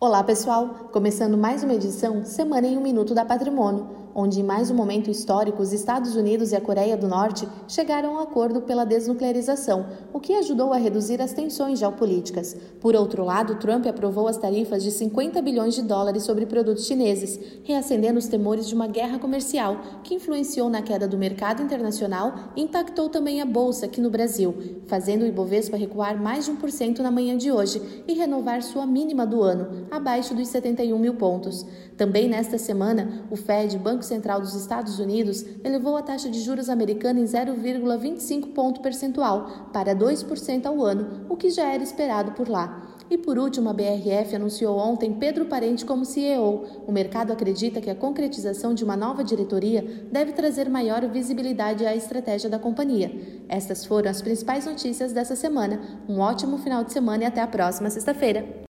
[0.00, 0.90] Olá, pessoal!
[0.92, 5.10] Começando mais uma edição Semana em um Minuto da Patrimônio, onde em mais um momento
[5.10, 9.86] histórico os Estados Unidos e a Coreia do Norte chegaram a um acordo pela desnuclearização,
[10.12, 12.56] o que ajudou a reduzir as tensões geopolíticas.
[12.80, 17.38] Por outro lado, Trump aprovou as tarifas de 50 bilhões de dólares sobre produtos chineses,
[17.64, 22.62] reacendendo os temores de uma guerra comercial, que influenciou na queda do mercado internacional e
[22.62, 24.54] impactou também a bolsa aqui no Brasil,
[24.86, 29.26] fazendo o Ibovespa recuar mais de 1% na manhã de hoje e renovar sua mínima
[29.26, 31.66] do ano abaixo dos 71 mil pontos.
[31.96, 36.68] Também nesta semana, o Fed, Banco Central dos Estados Unidos, elevou a taxa de juros
[36.68, 42.48] americana em 0,25 ponto percentual para 2% ao ano, o que já era esperado por
[42.48, 42.88] lá.
[43.10, 46.66] E por último, a BRF anunciou ontem Pedro Parente como CEO.
[46.86, 51.96] O mercado acredita que a concretização de uma nova diretoria deve trazer maior visibilidade à
[51.96, 53.10] estratégia da companhia.
[53.48, 55.80] Estas foram as principais notícias dessa semana.
[56.06, 58.67] Um ótimo final de semana e até a próxima sexta-feira.